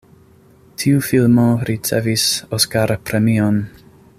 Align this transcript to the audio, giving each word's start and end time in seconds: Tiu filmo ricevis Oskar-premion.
Tiu 0.83 1.03
filmo 1.09 1.45
ricevis 1.71 2.25
Oskar-premion. 2.59 3.65